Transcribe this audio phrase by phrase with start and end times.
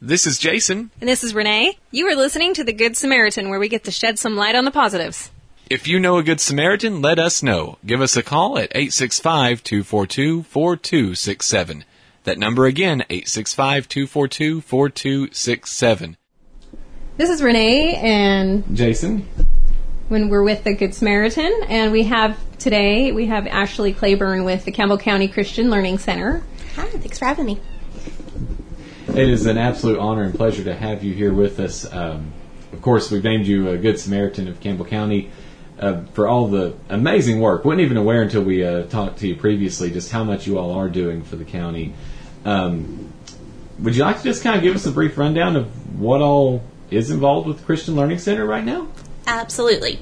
[0.00, 0.90] This is Jason.
[1.00, 1.78] And this is Renee.
[1.90, 4.66] You are listening to The Good Samaritan, where we get to shed some light on
[4.66, 5.30] the positives.
[5.70, 7.78] If you know a good Samaritan, let us know.
[7.84, 11.84] Give us a call at 865 242 4267.
[12.24, 16.16] That number again, 865 242 4267.
[17.16, 19.26] This is Renee, and Jason.
[20.08, 24.66] when we're with the Good Samaritan, and we have today, we have Ashley Claiborne with
[24.66, 26.42] the Campbell County Christian Learning Center.
[26.74, 27.60] Hi, thanks for having me.
[29.16, 31.90] It is an absolute honor and pleasure to have you here with us.
[31.90, 32.34] Um,
[32.70, 35.30] of course, we've named you a Good Samaritan of Campbell County
[35.80, 37.64] uh, for all the amazing work.
[37.64, 40.72] wasn't even aware until we uh, talked to you previously just how much you all
[40.72, 41.94] are doing for the county.
[42.44, 43.10] Um,
[43.78, 46.62] would you like to just kind of give us a brief rundown of what all
[46.90, 48.86] is involved with the Christian Learning Center right now?
[49.26, 49.98] Absolutely.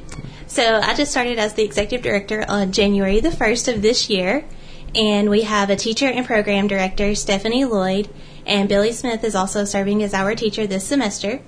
[0.49, 4.45] So I just started as the executive director on January the 1st of this year,
[4.93, 8.09] and we have a teacher and program director, Stephanie Lloyd,
[8.47, 11.41] and Billy Smith is also serving as our teacher this semester.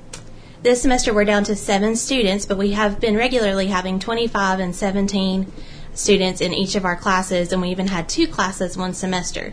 [0.63, 4.75] This semester we're down to seven students, but we have been regularly having 25 and
[4.75, 5.53] 17
[5.95, 9.53] students in each of our classes, and we even had two classes one semester.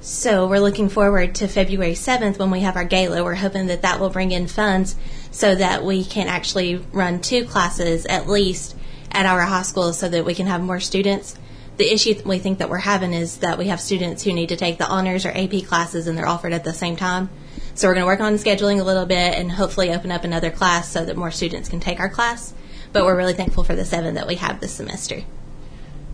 [0.00, 3.22] So we're looking forward to February 7th when we have our gala.
[3.22, 4.96] We're hoping that that will bring in funds
[5.30, 8.76] so that we can actually run two classes at least
[9.12, 11.36] at our high school so that we can have more students.
[11.82, 14.56] The issue we think that we're having is that we have students who need to
[14.56, 17.28] take the honors or AP classes and they're offered at the same time.
[17.74, 20.52] So we're going to work on scheduling a little bit and hopefully open up another
[20.52, 22.54] class so that more students can take our class.
[22.92, 25.24] But we're really thankful for the seven that we have this semester.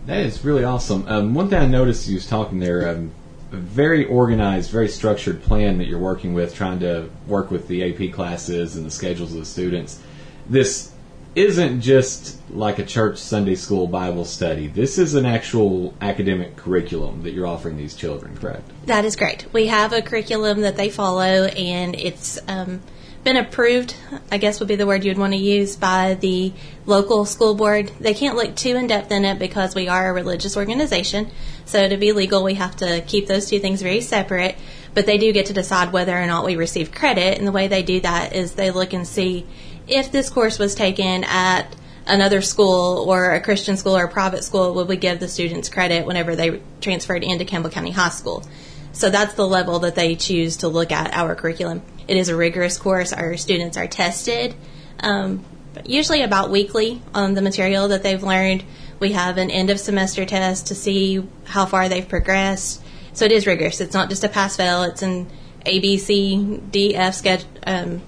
[0.07, 1.07] That is really awesome.
[1.07, 3.11] Um, one thing I noticed you was talking there, um,
[3.51, 7.83] a very organized, very structured plan that you're working with, trying to work with the
[7.83, 10.01] AP classes and the schedules of the students.
[10.49, 10.93] This
[11.35, 14.67] isn't just like a church Sunday school Bible study.
[14.67, 18.69] This is an actual academic curriculum that you're offering these children, correct?
[18.87, 19.45] That is great.
[19.53, 22.81] We have a curriculum that they follow, and it's um,
[23.23, 23.95] been approved,
[24.31, 26.53] I guess would be the word you'd want to use, by the
[26.85, 27.91] local school board.
[27.99, 31.29] They can't look too in depth in it because we are a religious organization.
[31.65, 34.55] So to be legal, we have to keep those two things very separate.
[34.95, 37.37] But they do get to decide whether or not we receive credit.
[37.37, 39.45] And the way they do that is they look and see
[39.89, 44.43] if this course was taken at another school or a Christian school or a private
[44.43, 48.43] school, would we give the students credit whenever they transferred into Campbell County High School?
[48.91, 51.81] So that's the level that they choose to look at our curriculum.
[52.07, 53.13] It is a rigorous course.
[53.13, 54.55] Our students are tested,
[54.99, 55.45] um,
[55.85, 58.63] usually about weekly on the material that they've learned.
[58.99, 62.81] We have an end of semester test to see how far they've progressed.
[63.13, 63.79] So it is rigorous.
[63.79, 64.83] It's not just a pass fail.
[64.83, 65.29] It's an
[65.65, 68.01] A, B, C, D, F sched- um,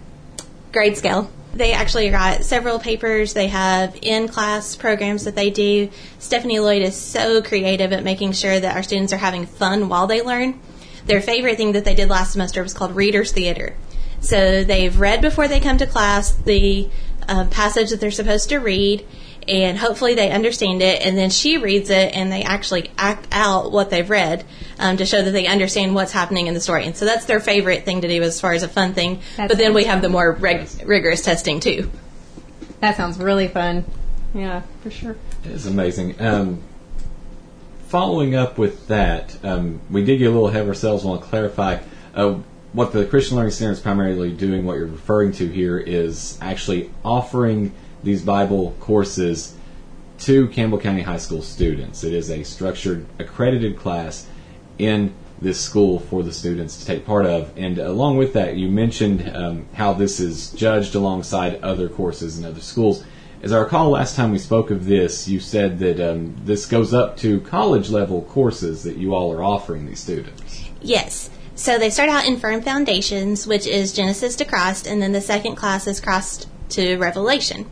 [0.72, 1.30] grade scale.
[1.54, 3.34] They actually got several papers.
[3.34, 5.90] They have in class programs that they do.
[6.18, 10.08] Stephanie Lloyd is so creative at making sure that our students are having fun while
[10.08, 10.60] they learn.
[11.06, 13.76] Their favorite thing that they did last semester was called Reader's Theater.
[14.22, 16.90] So they've read before they come to class the
[17.28, 19.06] uh, passage that they're supposed to read,
[19.48, 21.06] and hopefully they understand it.
[21.06, 24.46] And then she reads it, and they actually act out what they've read
[24.80, 26.86] um, to show that they understand what's happening in the story.
[26.86, 29.22] And so that's their favorite thing to do as far as a fun thing.
[29.38, 31.90] That but then we have the more reg- rigorous testing too.
[32.80, 33.86] That sounds really fun.
[34.34, 35.16] Yeah, for sure.
[35.44, 36.20] It is amazing.
[36.22, 36.64] Um,
[37.88, 41.04] following up with that, um, we did get a little ahead of ourselves.
[41.04, 41.80] I want to clarify
[42.16, 42.36] uh,
[42.74, 44.66] what the Christian Learning Center is primarily doing.
[44.66, 49.56] What you're referring to here is actually offering these Bible courses
[50.20, 52.04] to Campbell County High School students.
[52.04, 54.28] It is a structured, accredited class
[54.78, 57.52] in this school for the students to take part of.
[57.58, 62.46] And along with that, you mentioned um, how this is judged alongside other courses in
[62.46, 63.04] other schools.
[63.42, 66.94] As I recall, last time we spoke of this, you said that um, this goes
[66.94, 70.70] up to college level courses that you all are offering these students.
[70.80, 71.32] Yes.
[71.56, 75.22] So they start out in Firm Foundations, which is Genesis to Christ, and then the
[75.22, 77.66] second class is Christ to Revelation.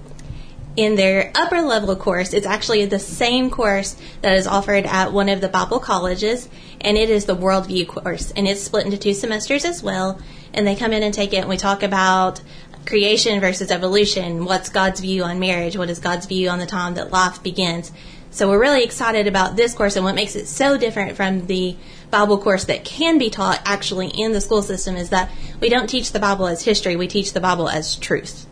[0.75, 5.27] In their upper level course, it's actually the same course that is offered at one
[5.27, 6.47] of the Bible colleges,
[6.79, 10.19] and it is the Worldview course, and it's split into two semesters as well.
[10.53, 12.41] And they come in and take it, and we talk about
[12.85, 14.45] creation versus evolution.
[14.45, 15.75] What's God's view on marriage?
[15.75, 17.91] What is God's view on the time that life begins?
[18.31, 21.75] So we're really excited about this course and what makes it so different from the
[22.11, 25.89] Bible course that can be taught actually in the school system is that we don't
[25.89, 28.45] teach the Bible as history, we teach the Bible as truth.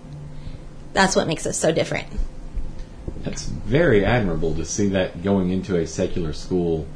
[0.98, 2.08] That's what makes us so different.
[3.24, 6.88] That's very admirable to see that going into a secular school,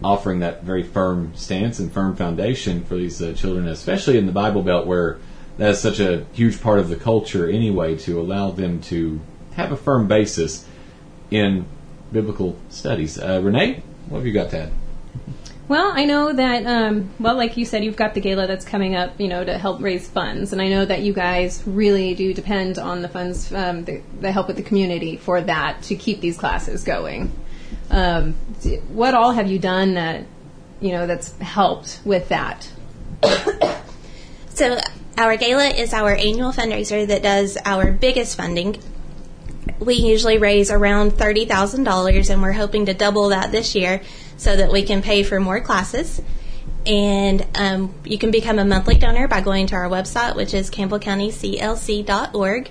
[0.00, 4.32] offering that very firm stance and firm foundation for these uh, children, especially in the
[4.32, 5.18] Bible Belt where
[5.56, 9.20] that is such a huge part of the culture anyway, to allow them to
[9.54, 10.64] have a firm basis
[11.32, 11.64] in
[12.12, 13.18] biblical studies.
[13.18, 14.72] Uh, Renee, what have you got to add?
[15.68, 18.94] Well, I know that, um, well, like you said, you've got the gala that's coming
[18.94, 20.54] up, you know, to help raise funds.
[20.54, 23.84] And I know that you guys really do depend on the funds, um,
[24.22, 27.32] help with the community for that to keep these classes going.
[27.90, 28.32] Um,
[28.88, 30.24] what all have you done that,
[30.80, 32.68] you know, that's helped with that?
[34.58, 34.76] So,
[35.16, 38.82] our gala is our annual fundraiser that does our biggest funding.
[39.80, 44.02] We usually raise around $30,000, and we're hoping to double that this year
[44.36, 46.20] so that we can pay for more classes.
[46.86, 50.70] And um, you can become a monthly donor by going to our website, which is
[50.70, 52.70] campbellcountyclc.org,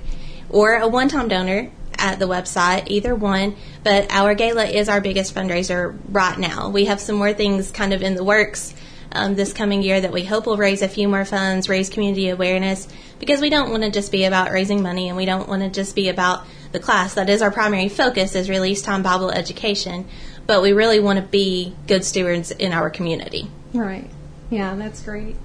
[0.50, 3.56] or a one time donor at the website, either one.
[3.84, 6.70] But our gala is our biggest fundraiser right now.
[6.70, 8.74] We have some more things kind of in the works
[9.12, 12.30] um, this coming year that we hope will raise a few more funds, raise community
[12.30, 12.88] awareness,
[13.20, 15.70] because we don't want to just be about raising money and we don't want to
[15.70, 17.14] just be about the class.
[17.14, 20.06] That is our primary focus is release time Bible education,
[20.46, 23.50] but we really want to be good stewards in our community.
[23.74, 24.10] Right.
[24.50, 25.36] Yeah, that's great.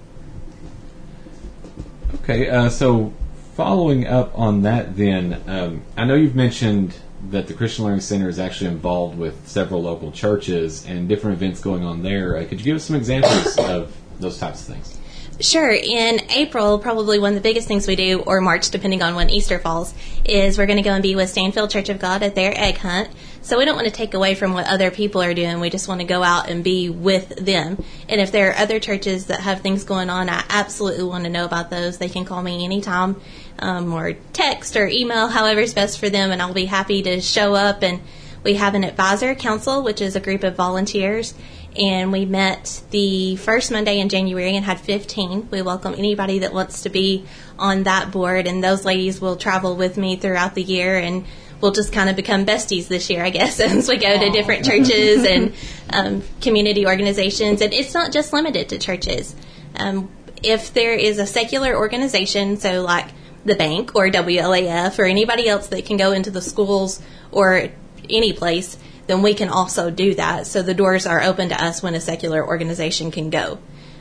[2.16, 3.12] Okay, uh, so
[3.54, 6.94] following up on that, then, um, I know you've mentioned
[7.30, 11.60] that the Christian Learning Center is actually involved with several local churches and different events
[11.60, 12.36] going on there.
[12.36, 14.98] Uh, could you give us some examples of those types of things?
[15.40, 15.70] Sure.
[15.70, 19.30] In April, probably one of the biggest things we do, or March, depending on when
[19.30, 22.34] Easter falls, is we're going to go and be with Stanfield Church of God at
[22.34, 23.08] their egg hunt.
[23.40, 25.58] So we don't want to take away from what other people are doing.
[25.58, 27.82] We just want to go out and be with them.
[28.08, 31.30] And if there are other churches that have things going on, I absolutely want to
[31.30, 31.98] know about those.
[31.98, 33.20] They can call me anytime,
[33.58, 37.54] um, or text or email, however's best for them, and I'll be happy to show
[37.54, 37.82] up.
[37.82, 38.00] And
[38.42, 41.34] we have an advisor council, which is a group of volunteers
[41.76, 45.48] and we met the first Monday in January and had 15.
[45.50, 47.24] We welcome anybody that wants to be
[47.58, 51.24] on that board, and those ladies will travel with me throughout the year, and
[51.60, 54.66] we'll just kind of become besties this year, I guess, as we go to different
[54.66, 55.54] churches and
[55.90, 57.62] um, community organizations.
[57.62, 59.34] And it's not just limited to churches.
[59.76, 60.10] Um,
[60.42, 63.08] if there is a secular organization, so like
[63.44, 67.00] the bank or WLAF or anybody else that can go into the schools
[67.30, 67.68] or
[68.08, 70.46] any place, then we can also do that.
[70.46, 73.58] So the doors are open to us when a secular organization can go.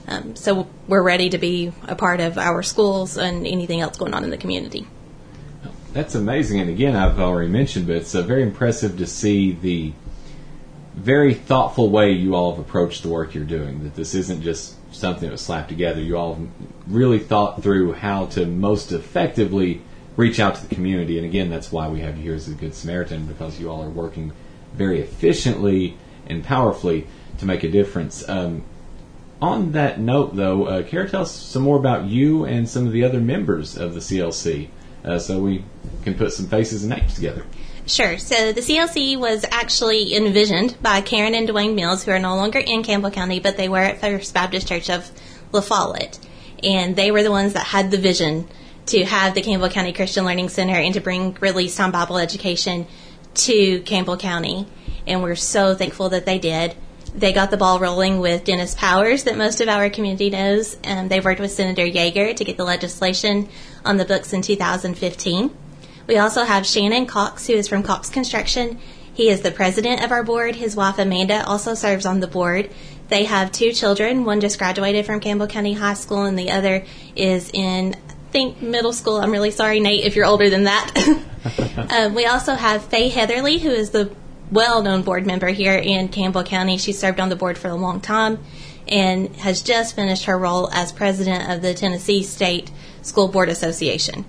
[0.07, 4.13] Um, so we're ready to be a part of our schools and anything else going
[4.13, 4.87] on in the community.
[5.93, 6.59] That's amazing.
[6.59, 9.93] And again, I've already mentioned, but it's uh, very impressive to see the
[10.95, 13.83] very thoughtful way you all have approached the work you're doing.
[13.83, 16.01] That this isn't just something that was slapped together.
[16.01, 16.47] You all
[16.87, 19.81] really thought through how to most effectively
[20.17, 21.17] reach out to the community.
[21.17, 23.83] And again, that's why we have you here as a Good Samaritan, because you all
[23.83, 24.33] are working
[24.73, 25.97] very efficiently
[26.27, 27.07] and powerfully
[27.37, 28.27] to make a difference.
[28.27, 28.63] Um,
[29.41, 32.93] on that note, though, uh, Kara, tell us some more about you and some of
[32.93, 34.69] the other members of the CLC
[35.03, 35.63] uh, so we
[36.03, 37.43] can put some faces and names together.
[37.87, 38.17] Sure.
[38.17, 42.59] So the CLC was actually envisioned by Karen and Dwayne Mills, who are no longer
[42.59, 45.09] in Campbell County, but they were at First Baptist Church of
[45.51, 46.19] La Follette.
[46.63, 48.47] And they were the ones that had the vision
[48.87, 52.87] to have the Campbell County Christian Learning Center and to bring release time Bible education
[53.33, 54.67] to Campbell County.
[55.07, 56.75] And we're so thankful that they did.
[57.13, 60.77] They got the ball rolling with Dennis Powers, that most of our community knows.
[60.85, 63.49] Um, they worked with Senator Yager to get the legislation
[63.83, 65.51] on the books in 2015.
[66.11, 68.79] We also have Shannon Cox, who is from Cox Construction.
[69.13, 70.57] He is the president of our board.
[70.57, 72.69] His wife Amanda also serves on the board.
[73.07, 74.25] They have two children.
[74.25, 76.83] One just graduated from Campbell County High School, and the other
[77.15, 79.21] is in, I think, middle school.
[79.21, 80.91] I'm really sorry, Nate, if you're older than that.
[81.89, 84.13] um, we also have Faye Heatherly, who is the
[84.51, 86.77] well known board member here in Campbell County.
[86.77, 88.39] She served on the board for a long time
[88.85, 92.69] and has just finished her role as president of the Tennessee State
[93.01, 94.25] School Board Association.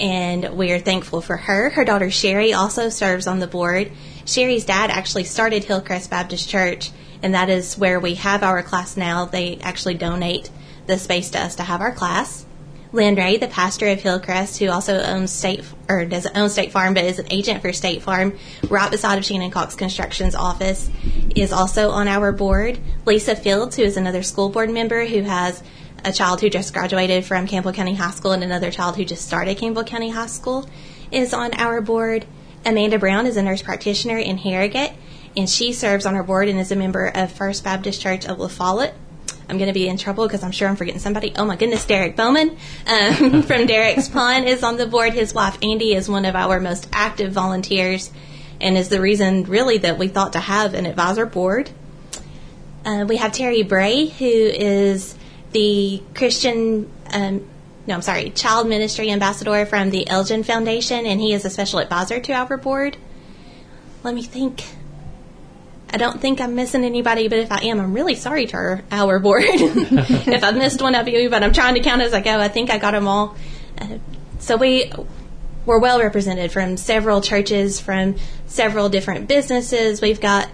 [0.00, 1.68] And we are thankful for her.
[1.70, 3.92] Her daughter Sherry also serves on the board.
[4.24, 6.90] Sherry's dad actually started Hillcrest Baptist Church,
[7.22, 9.26] and that is where we have our class now.
[9.26, 10.48] They actually donate
[10.86, 12.46] the space to us to have our class.
[12.92, 16.94] Lynn Ray, the pastor of Hillcrest, who also owns State or doesn't own State Farm,
[16.94, 18.36] but is an agent for State Farm,
[18.68, 20.90] right beside of Shannon Cox Construction's office,
[21.36, 22.80] is also on our board.
[23.04, 25.62] Lisa Fields, who is another school board member, who has
[26.04, 29.26] a child who just graduated from Campbell County High School and another child who just
[29.26, 30.68] started Campbell County High School,
[31.10, 32.26] is on our board.
[32.64, 34.92] Amanda Brown is a nurse practitioner in Harrogate,
[35.36, 38.38] and she serves on our board and is a member of First Baptist Church of
[38.38, 38.94] La Follette.
[39.48, 41.32] I'm going to be in trouble because I'm sure I'm forgetting somebody.
[41.36, 45.12] Oh my goodness, Derek Bowman um, from Derek's Pond is on the board.
[45.12, 48.12] His wife Andy is one of our most active volunteers
[48.60, 51.70] and is the reason really that we thought to have an advisor board.
[52.84, 55.16] Uh, we have Terry Bray, who is
[55.52, 57.48] the Christian, um,
[57.86, 61.78] no, I'm sorry, Child Ministry Ambassador from the Elgin Foundation, and he is a special
[61.80, 62.96] advisor to our board.
[64.02, 64.64] Let me think.
[65.92, 68.82] I don't think I'm missing anybody, but if I am, I'm really sorry to our,
[68.92, 72.20] our board if I've missed one of you, but I'm trying to count as I
[72.20, 72.38] go.
[72.38, 73.36] I think I got them all.
[73.76, 73.98] Uh,
[74.38, 74.92] so we
[75.66, 78.16] we're well represented from several churches, from
[78.46, 80.00] several different businesses.
[80.00, 80.48] We've got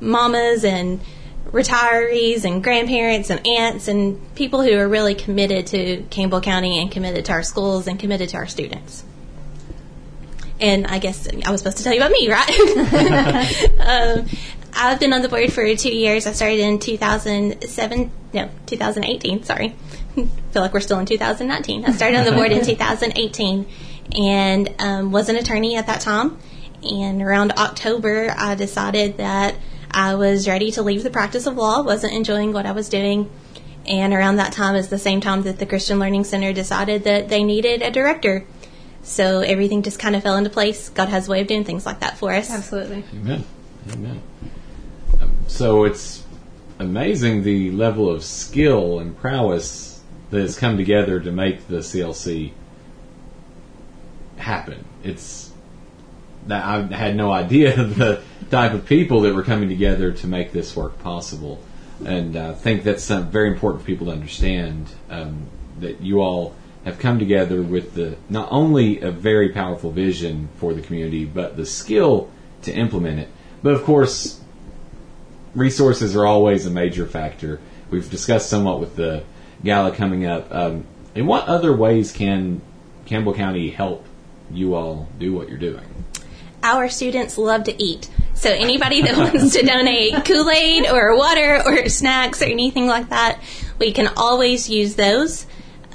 [0.00, 1.00] mamas and
[1.52, 6.90] retirees and grandparents and aunts and people who are really committed to Campbell County and
[6.90, 9.04] committed to our schools and committed to our students.
[10.58, 12.48] And I guess I was supposed to tell you about me, right?
[13.80, 14.26] um,
[14.74, 16.26] I've been on the board for two years.
[16.26, 19.74] I started in 2007, no, 2018, sorry.
[20.14, 21.84] feel like we're still in 2019.
[21.84, 23.66] I started on the board in 2018
[24.16, 26.38] and um, was an attorney at that time.
[26.82, 29.54] And around October, I decided that
[29.94, 33.30] I was ready to leave the practice of law, wasn't enjoying what I was doing.
[33.86, 37.28] And around that time is the same time that the Christian Learning Center decided that
[37.28, 38.46] they needed a director.
[39.02, 40.88] So everything just kind of fell into place.
[40.88, 42.50] God has a way of doing things like that for us.
[42.50, 43.04] Absolutely.
[43.12, 43.44] Amen.
[43.92, 44.22] Amen.
[45.20, 46.24] Um, so it's
[46.78, 52.52] amazing the level of skill and prowess that has come together to make the CLC
[54.36, 54.84] happen.
[55.02, 55.52] It's
[56.46, 58.22] that I had no idea the
[58.52, 61.58] type of people that were coming together to make this work possible,
[62.04, 65.46] and I think that's uh, very important for people to understand um,
[65.80, 66.54] that you all
[66.84, 71.56] have come together with the not only a very powerful vision for the community, but
[71.56, 72.30] the skill
[72.60, 73.28] to implement it.
[73.62, 74.40] But of course,
[75.54, 77.58] resources are always a major factor.
[77.90, 79.24] We've discussed somewhat with the
[79.64, 80.52] gala coming up.
[80.54, 82.60] Um, in what other ways can
[83.06, 84.04] Campbell County help
[84.50, 86.04] you all do what you're doing?
[86.62, 88.08] Our students love to eat.
[88.34, 93.40] So anybody that wants to donate Kool-Aid or water or snacks or anything like that,
[93.78, 95.46] we can always use those.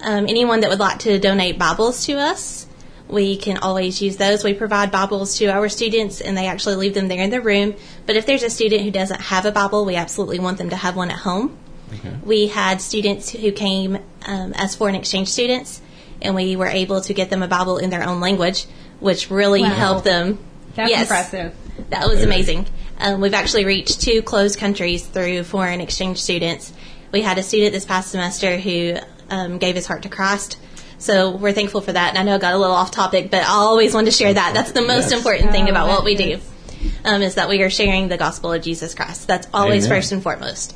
[0.04, 2.68] Um, anyone that would like to donate Bibles to us,
[3.08, 4.44] we can always use those.
[4.44, 7.74] We provide Bibles to our students and they actually leave them there in the room.
[8.06, 10.76] But if there's a student who doesn't have a Bible, we absolutely want them to
[10.76, 11.58] have one at home.
[11.94, 12.14] Okay.
[12.24, 13.96] We had students who came
[14.26, 15.82] um, as foreign exchange students,
[16.22, 18.66] and we were able to get them a Bible in their own language,
[19.00, 19.70] which really Wow.
[19.70, 20.38] helped them.
[20.78, 21.02] That's Yes.
[21.02, 21.54] impressive.
[21.90, 22.66] That was amazing.
[23.00, 26.72] Um, we've actually reached two closed countries through foreign exchange students.
[27.12, 28.96] We had a student this past semester who
[29.30, 30.58] um, gave his heart to Christ.
[31.00, 32.10] So we're thankful for that.
[32.10, 34.34] And I know I got a little off topic, but I always want to share
[34.34, 34.54] that.
[34.54, 35.20] That's the most Yes.
[35.20, 36.42] important thing Oh, about what that we do, is.
[37.06, 39.28] um, is that we are sharing the gospel of Jesus Christ.
[39.28, 39.98] That's always Amen.
[40.00, 40.74] first and foremost.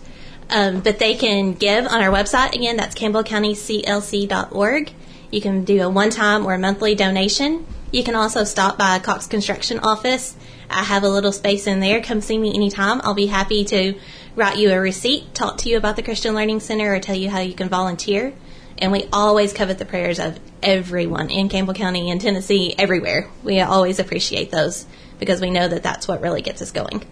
[0.49, 2.53] Um, but they can give on our website.
[2.53, 4.91] Again, that's campbellcountyclc.org.
[5.31, 7.65] You can do a one-time or a monthly donation.
[7.91, 10.35] You can also stop by Cox Construction office.
[10.69, 12.01] I have a little space in there.
[12.01, 13.01] Come see me anytime.
[13.03, 13.95] I'll be happy to
[14.35, 17.29] write you a receipt, talk to you about the Christian Learning Center, or tell you
[17.29, 18.33] how you can volunteer.
[18.77, 23.29] And we always covet the prayers of everyone in Campbell County in Tennessee, everywhere.
[23.43, 24.85] We always appreciate those
[25.19, 27.03] because we know that that's what really gets us going.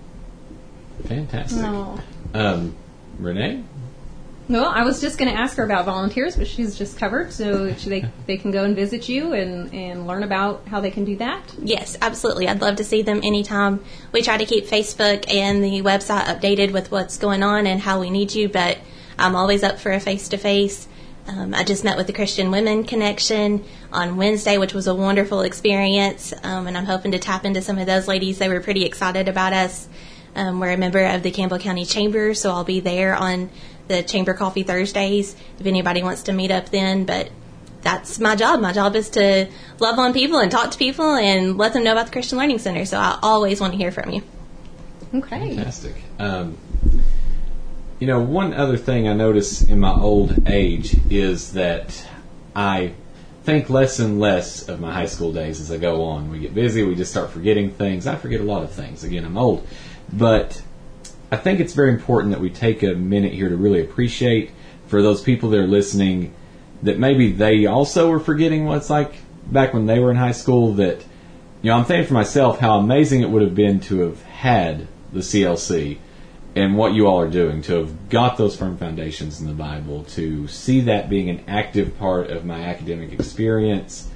[1.07, 1.61] Fantastic.
[2.33, 2.75] Um,
[3.19, 3.63] Renee?
[4.49, 7.69] Well, I was just going to ask her about volunteers, but she's just covered, so
[7.69, 11.15] they they can go and visit you and and learn about how they can do
[11.17, 11.53] that.
[11.61, 12.47] Yes, absolutely.
[12.47, 13.83] I'd love to see them anytime.
[14.11, 17.99] We try to keep Facebook and the website updated with what's going on and how
[17.99, 18.79] we need you, but
[19.19, 20.87] I'm always up for a face to face.
[21.27, 23.63] I just met with the Christian Women Connection
[23.93, 27.77] on Wednesday, which was a wonderful experience, um, and I'm hoping to tap into some
[27.77, 28.39] of those ladies.
[28.39, 29.87] They were pretty excited about us.
[30.35, 33.51] Um, we're a member of the Campbell County Chamber, so I'll be there on
[33.89, 37.03] the Chamber Coffee Thursdays if anybody wants to meet up then.
[37.03, 37.29] But
[37.81, 38.61] that's my job.
[38.61, 41.91] My job is to love on people and talk to people and let them know
[41.91, 42.85] about the Christian Learning Center.
[42.85, 44.23] So I always want to hear from you.
[45.13, 45.55] Okay.
[45.55, 45.95] Fantastic.
[46.19, 46.57] Um,
[47.99, 52.07] you know, one other thing I notice in my old age is that
[52.55, 52.93] I
[53.43, 56.29] think less and less of my high school days as I go on.
[56.29, 58.05] We get busy, we just start forgetting things.
[58.05, 59.03] I forget a lot of things.
[59.03, 59.67] Again, I'm old.
[60.13, 60.61] But
[61.31, 64.51] I think it's very important that we take a minute here to really appreciate
[64.87, 66.33] for those people that are listening
[66.81, 69.13] that maybe they also were forgetting what it's like
[69.45, 71.03] back when they were in high school that
[71.61, 74.87] you know, I'm thinking for myself how amazing it would have been to have had
[75.11, 75.97] the CLC
[76.55, 80.03] and what you all are doing, to have got those firm foundations in the Bible,
[80.05, 84.09] to see that being an active part of my academic experience,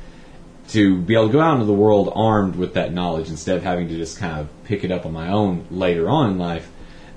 [0.70, 3.64] to be able to go out into the world armed with that knowledge instead of
[3.64, 6.72] having to just kind of pick it up on my own later on in life.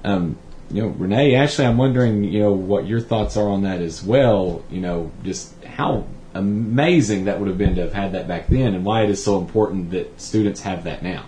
[0.06, 0.38] Um,
[0.70, 4.02] you know, Renee, Ashley, I'm wondering, you know, what your thoughts are on that as
[4.02, 4.64] well.
[4.70, 8.74] You know, just how amazing that would have been to have had that back then,
[8.74, 11.26] and why it is so important that students have that now.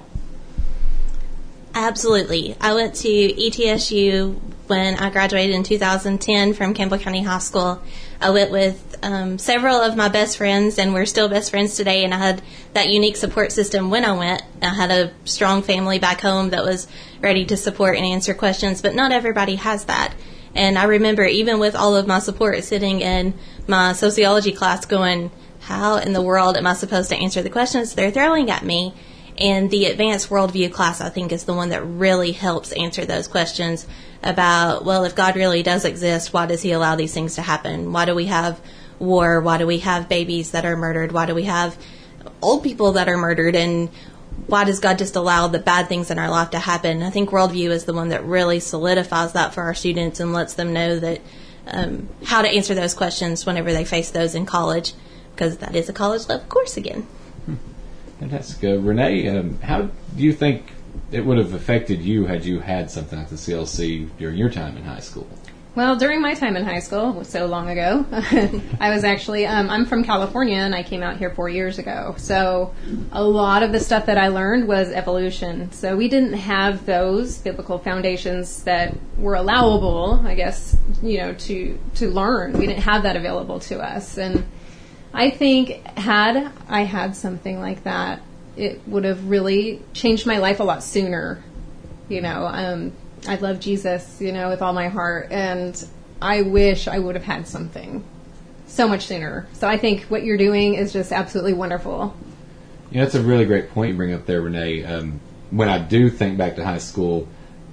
[1.75, 2.57] Absolutely.
[2.61, 7.83] I went to ETSU when I graduated in 2010 from Campbell County High School.
[8.21, 12.05] I went with um, several of my best friends, and we're still best friends today.
[12.05, 12.43] And I had
[12.75, 14.43] that unique support system when I went.
[14.61, 16.87] I had a strong family back home that was
[17.21, 20.15] ready to support and answer questions, but not everybody has that.
[20.55, 23.35] And I remember, even with all of my support, sitting in
[23.67, 27.95] my sociology class going, How in the world am I supposed to answer the questions
[27.95, 28.95] they're throwing at me?
[29.39, 33.29] And the advanced worldview class, I think, is the one that really helps answer those
[33.29, 33.87] questions
[34.23, 37.93] about, well, if God really does exist, why does He allow these things to happen?
[37.93, 38.61] Why do we have
[38.99, 39.41] war?
[39.41, 41.13] Why do we have babies that are murdered?
[41.13, 41.79] Why do we have
[42.43, 43.55] old people that are murdered?
[43.55, 43.91] And
[44.49, 47.05] why does God just allow the bad things in our life to happen?
[47.05, 50.55] I think worldview is the one that really solidifies that for our students and lets
[50.55, 51.21] them know that
[51.69, 54.95] um, how to answer those questions whenever they face those in college,
[55.33, 57.07] because that is a college level course again.
[58.21, 58.65] Fantastic.
[58.65, 60.73] Uh, Renee, um, how do you think
[61.13, 64.77] it would have affected you had you had something like the CLC during your time
[64.77, 65.27] in high school?
[65.75, 68.05] Well, during my time in high school, so long ago,
[68.81, 72.17] I was actually, um, I'm from California and I came out here four years ago.
[72.19, 72.75] So
[73.13, 75.71] a lot of the stuff that I learned was evolution.
[75.71, 81.79] So we didn't have those biblical foundations that were allowable, I guess, you know, to,
[81.95, 82.55] to learn.
[82.55, 84.19] We didn't have that available to us.
[84.19, 84.45] And
[85.13, 88.21] I think had I had something like that,
[88.57, 91.43] it would have really changed my life a lot sooner.
[92.09, 92.93] You know, um,
[93.27, 95.83] I love Jesus, you know, with all my heart, and
[96.21, 98.05] I wish I would have had something
[98.67, 99.47] so much sooner.
[99.55, 102.15] So I think what you're doing is just absolutely wonderful.
[102.91, 104.85] Yeah, that's a really great point you bring up there, Renee.
[104.85, 107.29] Um, when I do think back to high school,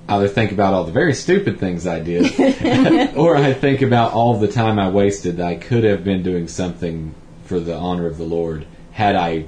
[0.07, 4.13] I either think about all the very stupid things I did, or I think about
[4.13, 7.13] all the time I wasted that I could have been doing something
[7.45, 9.45] for the honor of the Lord had I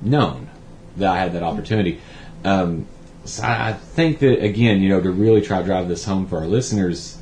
[0.00, 0.48] known
[0.96, 2.00] that I had that opportunity.
[2.44, 2.86] Um,
[3.24, 6.38] so I think that again, you know, to really try to drive this home for
[6.38, 7.18] our listeners,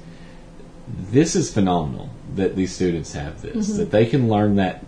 [0.88, 3.78] this is phenomenal that these students have this, mm-hmm.
[3.78, 4.84] that they can learn that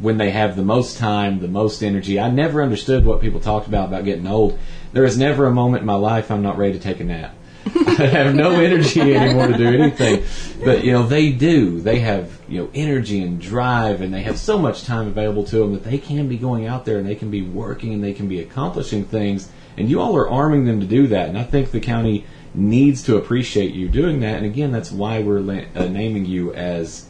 [0.00, 2.20] when they have the most time, the most energy.
[2.20, 4.58] I never understood what people talked about about getting old.
[4.92, 7.34] There is never a moment in my life I'm not ready to take a nap.
[7.66, 10.24] I have no energy anymore to do anything.
[10.64, 11.80] But you know, they do.
[11.80, 15.58] They have you know energy and drive, and they have so much time available to
[15.58, 18.12] them that they can be going out there and they can be working and they
[18.12, 19.50] can be accomplishing things.
[19.76, 21.28] And you all are arming them to do that.
[21.28, 22.24] And I think the county
[22.54, 24.36] needs to appreciate you doing that.
[24.36, 27.08] And again, that's why we're la- uh, naming you as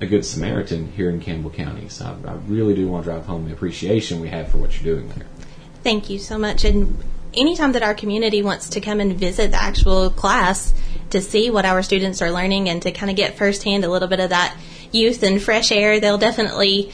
[0.00, 1.88] a good Samaritan here in Campbell County.
[1.88, 4.74] So I, I really do want to drive home the appreciation we have for what
[4.74, 5.26] you're doing there.
[5.84, 6.64] Thank you so much.
[6.64, 6.98] And
[7.34, 10.74] anytime that our community wants to come and visit the actual class
[11.10, 14.08] to see what our students are learning and to kind of get firsthand a little
[14.08, 14.56] bit of that
[14.92, 16.92] youth and fresh air, they'll definitely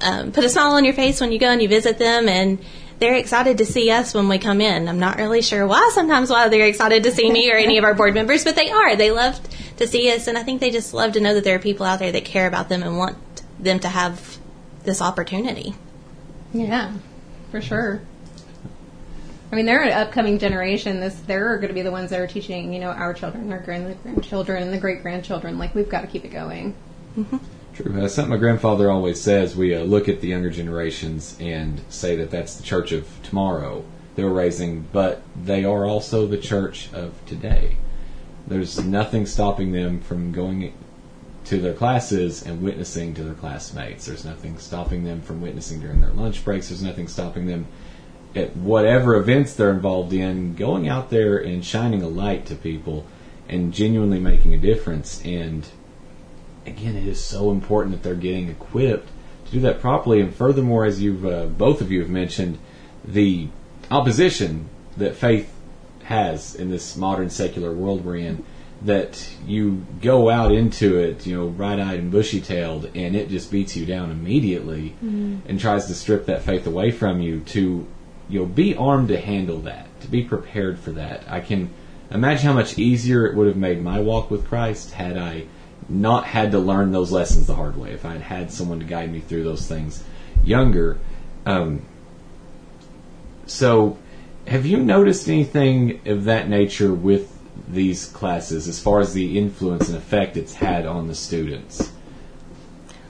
[0.00, 2.58] um, put a smile on your face when you go and you visit them and
[2.98, 4.88] they're excited to see us when we come in.
[4.88, 7.84] I'm not really sure why sometimes why they're excited to see me or any of
[7.84, 8.96] our board members, but they are.
[8.96, 9.38] They love
[9.76, 11.86] to see us and I think they just love to know that there are people
[11.86, 13.16] out there that care about them and want
[13.58, 14.38] them to have
[14.84, 15.74] this opportunity.
[16.52, 16.94] Yeah,
[17.50, 18.00] for sure.
[19.50, 21.00] I mean, they're an upcoming generation.
[21.00, 23.60] This they're going to be the ones that are teaching, you know, our children, our
[23.60, 25.58] grandchildren, and the great grandchildren.
[25.58, 26.74] Like we've got to keep it going.
[27.16, 27.38] Mm-hmm.
[27.74, 28.02] True.
[28.02, 32.16] Uh, something my grandfather always says: we uh, look at the younger generations and say
[32.16, 33.84] that that's the church of tomorrow
[34.18, 37.76] they're raising, but they are also the church of today.
[38.48, 40.74] There's nothing stopping them from going
[41.44, 44.06] to their classes and witnessing to their classmates.
[44.06, 46.68] There's nothing stopping them from witnessing during their lunch breaks.
[46.68, 47.68] There's nothing stopping them
[48.34, 53.06] at whatever events they're involved in, going out there and shining a light to people
[53.48, 55.22] and genuinely making a difference.
[55.24, 55.66] And
[56.66, 59.08] again, it is so important that they're getting equipped
[59.46, 60.20] to do that properly.
[60.20, 62.58] And furthermore, as you've uh, both of you have mentioned,
[63.04, 63.48] the
[63.90, 65.54] opposition that faith
[66.04, 68.44] has in this modern secular world we're in.
[68.80, 73.76] That you go out into it, you know, bright-eyed and bushy-tailed, and it just beats
[73.76, 75.38] you down immediately, mm-hmm.
[75.48, 77.40] and tries to strip that faith away from you.
[77.40, 77.88] To
[78.28, 81.24] you know, be armed to handle that, to be prepared for that.
[81.28, 81.70] I can
[82.10, 85.46] imagine how much easier it would have made my walk with Christ had I
[85.88, 87.92] not had to learn those lessons the hard way.
[87.92, 90.04] If I had had someone to guide me through those things
[90.44, 90.98] younger.
[91.46, 91.82] Um,
[93.46, 93.96] so,
[94.46, 97.34] have you noticed anything of that nature with
[97.66, 101.92] these classes as far as the influence and effect it's had on the students?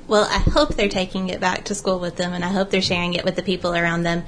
[0.07, 2.81] Well, I hope they're taking it back to school with them, and I hope they're
[2.81, 4.25] sharing it with the people around them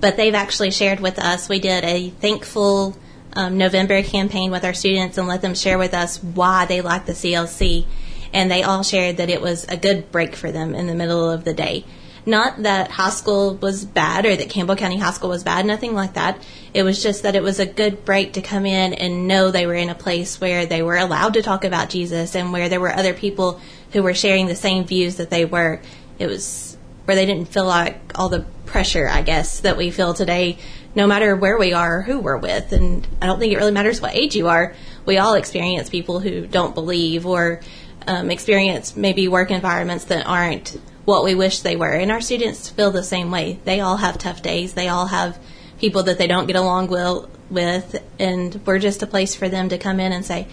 [0.00, 1.48] but they've actually shared with us.
[1.48, 2.96] We did a thankful
[3.32, 7.06] um, November campaign with our students and let them share with us why they like
[7.06, 7.86] the CLC.
[8.32, 11.30] And they all shared that it was a good break for them in the middle
[11.30, 11.84] of the day.
[12.28, 15.94] Not that high school was bad or that Campbell County High School was bad, nothing
[15.94, 16.42] like that.
[16.74, 19.66] It was just that it was a good break to come in and know they
[19.66, 22.80] were in a place where they were allowed to talk about Jesus and where there
[22.80, 23.60] were other people
[23.92, 25.80] who were sharing the same views that they were.
[26.18, 26.75] It was
[27.06, 30.58] where they didn't feel like all the pressure, I guess, that we feel today,
[30.94, 32.72] no matter where we are or who we're with.
[32.72, 34.74] And I don't think it really matters what age you are.
[35.06, 37.60] We all experience people who don't believe or
[38.06, 41.92] um, experience maybe work environments that aren't what we wish they were.
[41.92, 43.58] And our students feel the same way.
[43.64, 44.74] They all have tough days.
[44.74, 45.38] They all have
[45.78, 49.68] people that they don't get along well with, and we're just a place for them
[49.68, 50.48] to come in and say,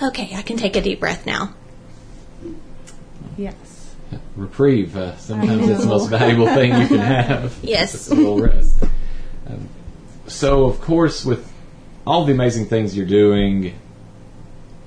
[0.00, 1.54] "Okay, I can take a deep breath now."
[3.36, 3.71] Yes.
[4.36, 4.96] Reprieve.
[4.96, 7.56] Uh, sometimes it's the most valuable thing you can have.
[7.62, 8.10] Yes.
[8.10, 8.82] A little rest.
[9.46, 9.68] Um,
[10.26, 11.52] so, of course, with
[12.06, 13.74] all the amazing things you're doing,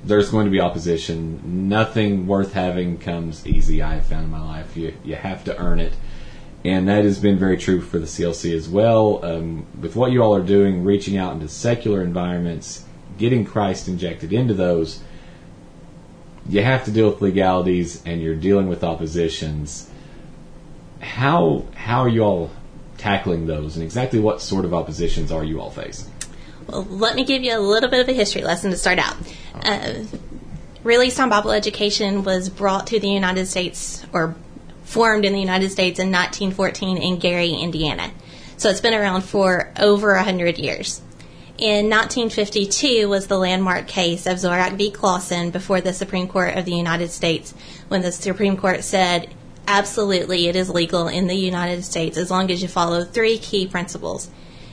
[0.04, 1.68] there's going to be opposition.
[1.68, 3.82] Nothing worth having comes easy.
[3.82, 4.76] I have found in my life.
[4.78, 5.94] You you have to earn it,
[6.64, 9.24] and that has been very true for the CLC as well.
[9.26, 12.86] Um, with what you all are doing, reaching out into secular environments,
[13.18, 15.02] getting Christ injected into those,
[16.48, 19.90] you have to deal with legalities, and you're dealing with oppositions.
[21.00, 22.52] How how are you all
[22.98, 26.12] tackling those, and exactly what sort of oppositions are you all facing?
[26.68, 29.16] Well, let me give you a little bit of a history lesson to start out.
[29.54, 30.04] Uh,
[30.86, 34.36] Release on Bible Education was brought to the United States or
[34.84, 38.12] formed in the United States in 1914 in Gary, Indiana.
[38.58, 41.02] So it's been around for over 100 years.
[41.58, 44.92] In 1952 was the landmark case of Zorach v.
[44.92, 47.54] Clauson before the Supreme Court of the United States
[47.88, 49.34] when the Supreme Court said
[49.66, 53.66] absolutely it is legal in the United States as long as you follow three key
[53.68, 54.30] principles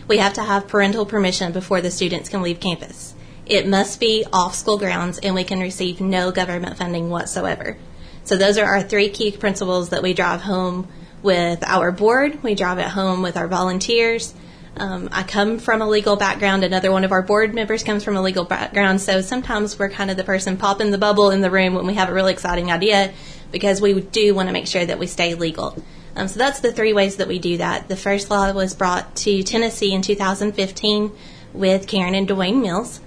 [0.08, 3.14] we have to have parental permission before the students can leave campus.
[3.46, 7.76] It must be off school grounds and we can receive no government funding whatsoever.
[8.24, 10.88] So those are our three key principles that we drive home
[11.22, 12.42] with our board.
[12.42, 14.34] We drive it home with our volunteers.
[14.76, 16.64] Um, I come from a legal background.
[16.64, 19.00] Another one of our board members comes from a legal background.
[19.00, 21.94] So sometimes we're kind of the person popping the bubble in the room when we
[21.94, 23.12] have a really exciting idea
[23.50, 25.76] because we do want to make sure that we stay legal.
[26.16, 27.88] Um, so that's the three ways that we do that.
[27.88, 31.12] The first law was brought to Tennessee in 2015
[31.52, 33.00] with Karen and Dwayne Mills,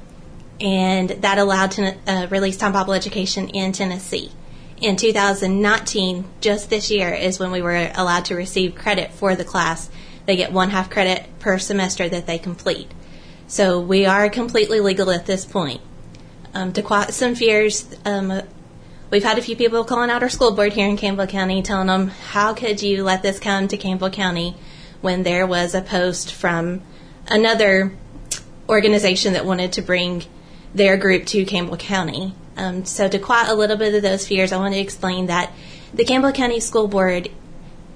[0.59, 4.31] and that allowed ten- uh, release time Bible education in Tennessee.
[4.81, 9.45] In 2019, just this year, is when we were allowed to receive credit for the
[9.45, 9.89] class.
[10.25, 12.91] They get one half credit per semester that they complete.
[13.47, 15.81] So we are completely legal at this point.
[16.53, 18.41] Um, to quiet some fears, um,
[19.11, 21.87] We've had a few people calling out our school board here in Campbell County telling
[21.87, 24.55] them, how could you let this come to Campbell County
[25.01, 26.81] when there was a post from
[27.27, 27.93] another
[28.67, 30.23] organization that wanted to bring
[30.73, 32.33] their group to Campbell County?
[32.57, 35.53] Um, so, to quiet a little bit of those fears, I want to explain that
[35.93, 37.29] the Campbell County School Board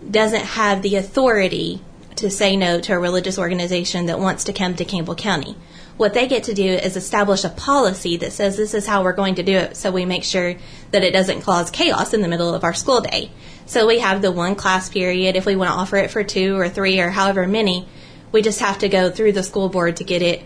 [0.10, 1.82] doesn't have the authority
[2.20, 5.56] to say no to a religious organization that wants to come to Campbell County.
[5.98, 9.14] What they get to do is establish a policy that says this is how we're
[9.14, 10.56] going to do it so we make sure
[10.92, 13.32] that it doesn't cause chaos in the middle of our school day.
[13.66, 15.36] So we have the one class period.
[15.36, 17.88] If we want to offer it for two or three or however many,
[18.32, 20.44] we just have to go through the school board to get it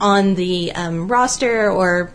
[0.00, 2.12] on the um, roster or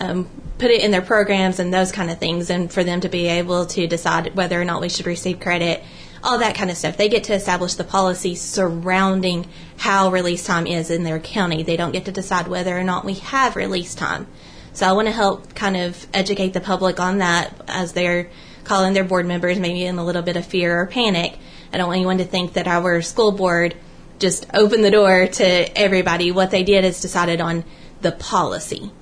[0.00, 3.08] um, put it in their programs and those kind of things, and for them to
[3.08, 5.82] be able to decide whether or not we should receive credit
[6.22, 6.96] all that kind of stuff.
[6.96, 11.62] They get to establish the policy surrounding how release time is in their county.
[11.62, 14.26] They don't get to decide whether or not we have release time.
[14.72, 18.30] So I want to help kind of educate the public on that as they're
[18.64, 21.36] calling their board members maybe in a little bit of fear or panic.
[21.72, 23.74] I don't want anyone to think that our school board
[24.18, 26.30] just opened the door to everybody.
[26.30, 27.64] What they did is decided on
[28.02, 28.92] the policy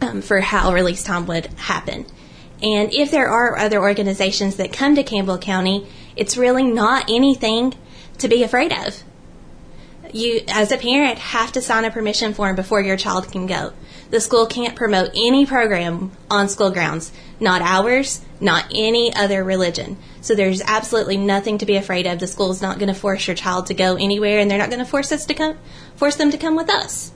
[0.00, 2.06] um, for how release time would happen.
[2.62, 7.74] And if there are other organizations that come to Campbell County it's really not anything
[8.18, 9.02] to be afraid of.
[10.12, 13.72] You, as a parent, have to sign a permission form before your child can go.
[14.10, 19.98] The school can't promote any program on school grounds, not ours, not any other religion.
[20.20, 22.18] So there's absolutely nothing to be afraid of.
[22.18, 24.84] The school's not going to force your child to go anywhere, and they're not going
[24.84, 25.56] to force us to come,
[25.94, 27.12] force them to come with us.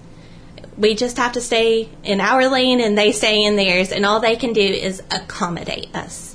[0.77, 4.21] We just have to stay in our lane, and they stay in theirs, and all
[4.21, 6.34] they can do is accommodate us.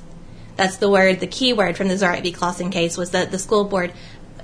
[0.60, 2.32] That's the word, the key word from the Zorach v.
[2.32, 3.94] Clauson case was that the school board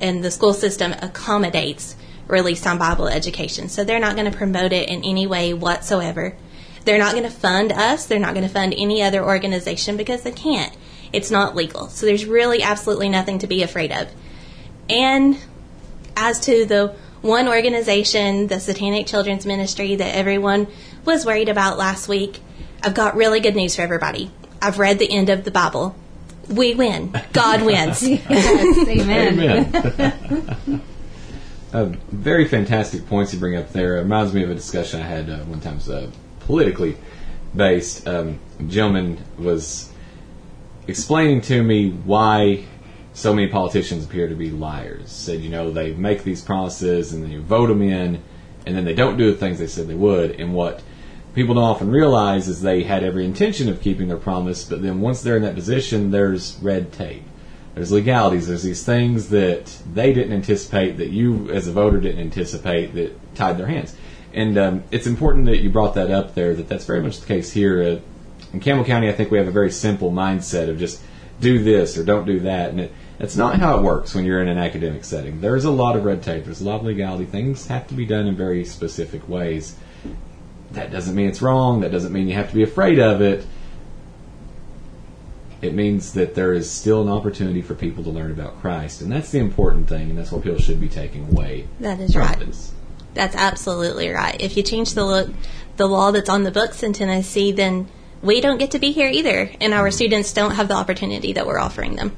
[0.00, 1.94] and the school system accommodates
[2.26, 3.68] release time Bible education.
[3.68, 6.34] So they're not going to promote it in any way whatsoever.
[6.86, 8.06] They're not going to fund us.
[8.06, 10.74] They're not going to fund any other organization because they can't.
[11.12, 11.88] It's not legal.
[11.88, 14.08] So there's really absolutely nothing to be afraid of.
[14.88, 15.36] And
[16.16, 20.68] as to the one organization, the Satanic Children's Ministry, that everyone
[21.04, 22.40] was worried about last week,
[22.82, 24.30] I've got really good news for everybody.
[24.62, 25.94] I've read the end of the Bible
[26.48, 27.12] we win.
[27.32, 28.02] God wins.
[28.08, 29.38] Yes, amen.
[29.40, 30.82] Amen.
[31.72, 33.96] uh, very fantastic points you bring up there.
[33.96, 36.06] It reminds me of a discussion I had uh, one time, uh,
[36.40, 36.96] politically
[37.54, 38.06] based.
[38.06, 39.92] Um, a gentleman was
[40.86, 42.64] explaining to me why
[43.12, 45.10] so many politicians appear to be liars.
[45.10, 48.22] Said, you know, they make these promises and then you vote them in,
[48.66, 50.32] and then they don't do the things they said they would.
[50.40, 50.82] And what
[51.36, 55.02] people don't often realize is they had every intention of keeping their promise, but then
[55.02, 57.22] once they're in that position, there's red tape.
[57.74, 58.48] There's legalities.
[58.48, 63.34] There's these things that they didn't anticipate, that you as a voter didn't anticipate, that
[63.34, 63.94] tied their hands.
[64.32, 66.54] And um, it's important that you brought that up there.
[66.54, 67.98] That that's very much the case here uh,
[68.54, 69.10] in Campbell County.
[69.10, 71.02] I think we have a very simple mindset of just
[71.38, 74.40] do this or don't do that, and it, that's not how it works when you're
[74.40, 75.42] in an academic setting.
[75.42, 76.46] There's a lot of red tape.
[76.46, 77.26] There's a lot of legality.
[77.26, 79.76] Things have to be done in very specific ways.
[80.76, 81.80] That doesn't mean it's wrong.
[81.80, 83.46] That doesn't mean you have to be afraid of it.
[85.62, 89.10] It means that there is still an opportunity for people to learn about Christ, and
[89.10, 91.66] that's the important thing, and that's what people should be taking away.
[91.80, 92.38] That is right.
[92.38, 92.74] this.
[93.14, 94.38] That's absolutely right.
[94.38, 95.34] If you change the lo-
[95.78, 97.88] the law that's on the books in Tennessee, then
[98.20, 101.46] we don't get to be here either, and our students don't have the opportunity that
[101.46, 102.14] we're offering them.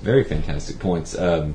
[0.00, 1.18] Very fantastic points.
[1.18, 1.54] Um,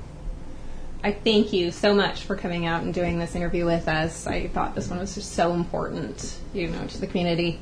[1.01, 4.27] I thank you so much for coming out and doing this interview with us.
[4.27, 7.59] I thought this one was just so important, you know, to the community.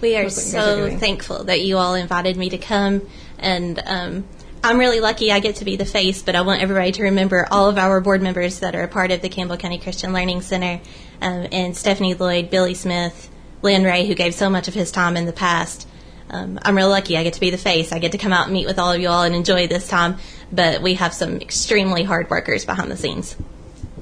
[0.00, 2.58] We are That's what you guys are so thankful that you all invited me to
[2.58, 3.02] come,
[3.38, 4.28] and um,
[4.62, 6.22] I'm really lucky I get to be the face.
[6.22, 9.10] But I want everybody to remember all of our board members that are a part
[9.10, 10.80] of the Campbell County Christian Learning Center,
[11.20, 13.28] um, and Stephanie Lloyd, Billy Smith,
[13.60, 15.88] Lynn Ray, who gave so much of his time in the past.
[16.30, 17.16] Um, I'm real lucky.
[17.16, 17.90] I get to be the face.
[17.90, 19.88] I get to come out and meet with all of you all and enjoy this
[19.88, 20.18] time.
[20.50, 23.36] But we have some extremely hard workers behind the scenes.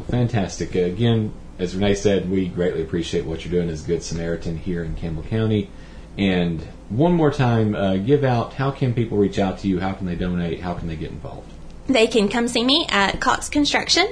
[0.09, 0.77] Fantastic.
[0.77, 4.85] Uh, Again, as Renee said, we greatly appreciate what you're doing as Good Samaritan here
[4.85, 5.71] in Campbell County.
[6.19, 9.81] And one more time, uh, give out how can people reach out to you?
[9.81, 10.61] How can they donate?
[10.61, 11.51] How can they get involved?
[11.89, 14.09] They can come see me at Cox Construction.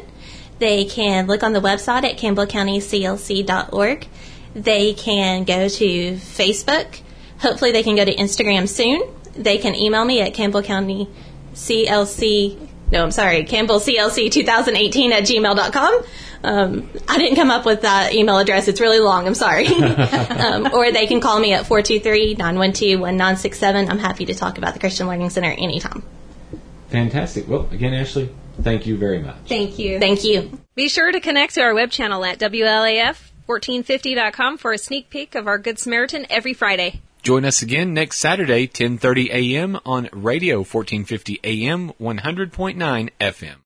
[0.59, 4.07] They can look on the website at campbellcountyclc.org.
[4.55, 7.01] They can go to Facebook.
[7.39, 9.03] Hopefully, they can go to Instagram soon.
[9.35, 10.35] They can email me at
[11.55, 12.69] campbellcountyclc.
[12.93, 16.05] No, I'm sorry, Campbell CLC 2018 at gmail.com.
[16.45, 18.69] Um, I didn't come up with that email address.
[18.69, 19.27] It's really long.
[19.27, 19.67] I'm sorry.
[19.67, 23.89] um, or they can call me at 423 912 1967.
[23.89, 26.03] I'm happy to talk about the Christian Learning Center anytime.
[26.91, 27.49] Fantastic.
[27.49, 28.29] Well, again, Ashley,
[28.61, 29.37] thank you very much.
[29.49, 29.99] Thank you.
[29.99, 30.59] Thank you.
[30.75, 35.49] Be sure to connect to our web channel at WLAF1450.com for a sneak peek of
[35.49, 37.01] our Good Samaritan every Friday.
[37.25, 39.81] Join us again next Saturday, 10:30 a.m.
[39.87, 43.57] on Radio 1450 AM 100.9 FM.